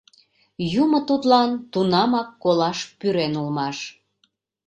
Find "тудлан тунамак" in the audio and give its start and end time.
1.07-2.29